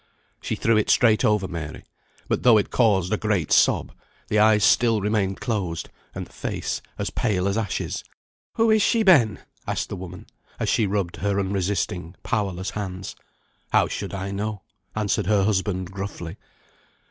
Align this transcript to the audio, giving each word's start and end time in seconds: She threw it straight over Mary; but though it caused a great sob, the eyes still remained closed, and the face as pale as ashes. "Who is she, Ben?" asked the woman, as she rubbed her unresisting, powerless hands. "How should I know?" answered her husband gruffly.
She 0.41 0.55
threw 0.55 0.77
it 0.77 0.89
straight 0.89 1.23
over 1.23 1.47
Mary; 1.47 1.83
but 2.27 2.41
though 2.41 2.57
it 2.57 2.71
caused 2.71 3.13
a 3.13 3.17
great 3.17 3.51
sob, 3.51 3.91
the 4.29 4.39
eyes 4.39 4.63
still 4.63 4.99
remained 4.99 5.39
closed, 5.39 5.89
and 6.15 6.25
the 6.25 6.33
face 6.33 6.81
as 6.97 7.11
pale 7.11 7.47
as 7.47 7.55
ashes. 7.55 8.03
"Who 8.53 8.71
is 8.71 8.81
she, 8.81 9.03
Ben?" 9.03 9.41
asked 9.67 9.89
the 9.89 9.95
woman, 9.95 10.25
as 10.59 10.69
she 10.69 10.87
rubbed 10.87 11.17
her 11.17 11.39
unresisting, 11.39 12.15
powerless 12.23 12.71
hands. 12.71 13.15
"How 13.73 13.87
should 13.87 14.15
I 14.15 14.31
know?" 14.31 14.63
answered 14.95 15.27
her 15.27 15.43
husband 15.43 15.91
gruffly. 15.91 16.37